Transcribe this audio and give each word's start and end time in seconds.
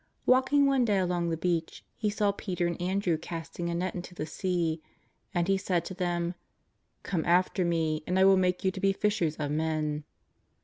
Walking 0.25 0.65
one 0.65 0.83
day 0.83 0.97
along 0.97 1.29
the 1.29 1.37
beach, 1.37 1.85
He 1.95 2.09
saw 2.09 2.31
Peter 2.31 2.65
and 2.65 2.81
Andrew 2.81 3.19
casting 3.19 3.69
a 3.69 3.75
net 3.75 3.93
into 3.93 4.15
the 4.15 4.25
sea. 4.25 4.81
And 5.31 5.47
He 5.47 5.59
said 5.59 5.85
to 5.85 5.93
them: 5.93 6.33
^' 6.99 7.03
Come 7.03 7.23
after 7.23 7.63
Me 7.63 8.01
and 8.07 8.17
I 8.17 8.25
will 8.25 8.35
make 8.35 8.63
you 8.63 8.71
to 8.71 8.79
be 8.79 8.93
fishers 8.93 9.35
of 9.35 9.51
men." 9.51 10.03